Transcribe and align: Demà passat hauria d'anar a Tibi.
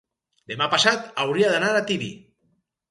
Demà 0.53 0.69
passat 0.71 1.05
hauria 1.27 1.53
d'anar 1.55 1.71
a 1.83 1.87
Tibi. 1.93 2.13